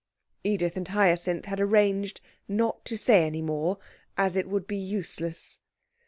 [0.43, 3.77] Edith and Hyacinth had arranged not to say any more,
[4.17, 5.59] as it would be useless.